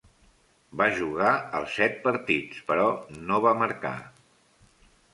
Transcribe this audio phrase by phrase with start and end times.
[0.81, 2.89] Va jugar els set partits, però
[3.29, 3.97] no va marcar.